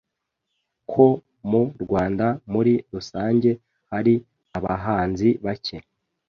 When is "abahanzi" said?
4.57-5.29